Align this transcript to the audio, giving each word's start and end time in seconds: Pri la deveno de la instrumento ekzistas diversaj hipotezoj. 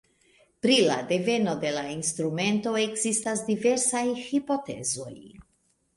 Pri 0.65 0.77
la 0.85 0.95
deveno 1.11 1.53
de 1.65 1.73
la 1.75 1.83
instrumento 1.97 2.73
ekzistas 2.87 3.47
diversaj 3.51 4.05
hipotezoj. 4.27 5.13